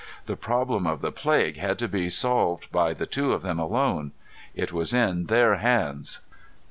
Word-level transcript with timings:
The 0.25 0.35
problem 0.35 0.87
of 0.87 1.01
the 1.01 1.11
plague 1.11 1.57
had 1.57 1.77
to 1.77 1.87
be 1.87 2.09
solved 2.09 2.71
by 2.71 2.95
the 2.95 3.05
two 3.05 3.33
of 3.33 3.43
them 3.43 3.59
alone. 3.59 4.13
It 4.55 4.73
was 4.73 4.95
in 4.95 5.27
their 5.27 5.57
hands. 5.57 6.21